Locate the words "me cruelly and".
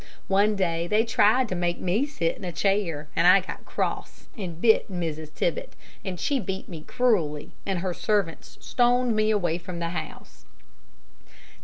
6.67-7.77